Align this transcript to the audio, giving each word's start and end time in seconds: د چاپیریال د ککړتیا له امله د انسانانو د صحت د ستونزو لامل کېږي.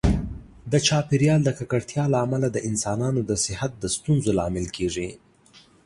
د 0.71 0.73
چاپیریال 0.87 1.41
د 1.45 1.49
ککړتیا 1.57 2.03
له 2.13 2.17
امله 2.25 2.47
د 2.51 2.57
انسانانو 2.69 3.21
د 3.29 3.31
صحت 3.45 3.71
د 3.79 3.83
ستونزو 3.95 4.29
لامل 4.39 4.67
کېږي. 4.75 5.09